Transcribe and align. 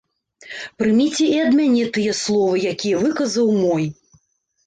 Прыміце 0.81 1.25
і 1.25 1.35
ад 1.43 1.51
мяне 1.59 1.83
тыя 1.97 2.13
словы, 2.21 2.57
якія 2.71 2.95
выказаў 3.05 3.51
мой. 3.63 3.85